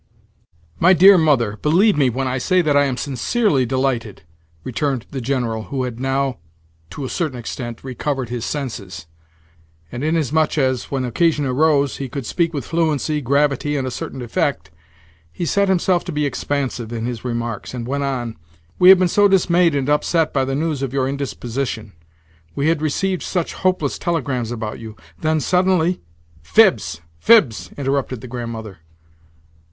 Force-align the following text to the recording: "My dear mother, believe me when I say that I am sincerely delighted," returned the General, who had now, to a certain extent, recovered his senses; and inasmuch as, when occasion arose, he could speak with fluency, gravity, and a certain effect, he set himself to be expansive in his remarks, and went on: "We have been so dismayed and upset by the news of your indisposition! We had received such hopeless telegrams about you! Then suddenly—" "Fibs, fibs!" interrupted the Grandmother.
"My 0.79 0.93
dear 0.93 1.15
mother, 1.15 1.57
believe 1.61 1.95
me 1.95 2.09
when 2.09 2.27
I 2.27 2.39
say 2.39 2.63
that 2.63 2.75
I 2.75 2.85
am 2.85 2.97
sincerely 2.97 3.67
delighted," 3.67 4.23
returned 4.63 5.05
the 5.11 5.21
General, 5.21 5.65
who 5.65 5.83
had 5.83 5.99
now, 5.99 6.39
to 6.89 7.05
a 7.05 7.07
certain 7.07 7.37
extent, 7.37 7.83
recovered 7.83 8.29
his 8.29 8.43
senses; 8.43 9.05
and 9.91 10.03
inasmuch 10.03 10.57
as, 10.57 10.85
when 10.89 11.05
occasion 11.05 11.45
arose, 11.45 11.97
he 11.97 12.09
could 12.09 12.25
speak 12.25 12.51
with 12.51 12.65
fluency, 12.65 13.21
gravity, 13.21 13.77
and 13.77 13.85
a 13.85 13.91
certain 13.91 14.23
effect, 14.23 14.71
he 15.31 15.45
set 15.45 15.69
himself 15.69 16.03
to 16.05 16.11
be 16.11 16.25
expansive 16.25 16.91
in 16.91 17.05
his 17.05 17.23
remarks, 17.23 17.71
and 17.71 17.85
went 17.85 18.03
on: 18.03 18.37
"We 18.79 18.89
have 18.89 18.97
been 18.97 19.07
so 19.07 19.27
dismayed 19.27 19.75
and 19.75 19.87
upset 19.87 20.33
by 20.33 20.45
the 20.45 20.55
news 20.55 20.81
of 20.81 20.93
your 20.93 21.07
indisposition! 21.07 21.93
We 22.55 22.69
had 22.69 22.81
received 22.81 23.21
such 23.21 23.53
hopeless 23.53 23.99
telegrams 23.99 24.49
about 24.49 24.79
you! 24.79 24.95
Then 25.19 25.39
suddenly—" 25.41 26.01
"Fibs, 26.41 27.01
fibs!" 27.19 27.69
interrupted 27.77 28.21
the 28.21 28.27
Grandmother. 28.27 28.79